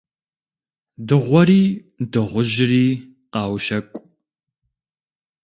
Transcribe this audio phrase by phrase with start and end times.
[1.07, 1.63] Дыгъуэри
[2.11, 2.85] дыгъужьри
[3.31, 4.01] къаущэкӀу.